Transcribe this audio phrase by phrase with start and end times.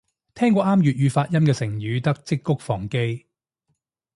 [0.33, 3.27] 聽過啱粵語發音嘅成語得織菊防基